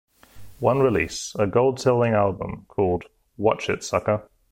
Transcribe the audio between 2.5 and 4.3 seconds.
called Watch It, Sucker!